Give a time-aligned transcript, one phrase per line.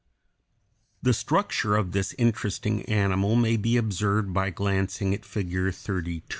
[1.03, 6.23] ]The structure of this interesting animal may be observed by glancing at Figure 32.